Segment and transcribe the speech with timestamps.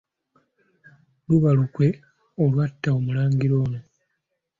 [1.27, 1.87] Laba olukwe
[2.43, 3.79] olwatta Omulangira ono.